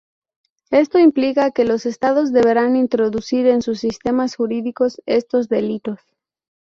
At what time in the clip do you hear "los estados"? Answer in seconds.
1.63-2.33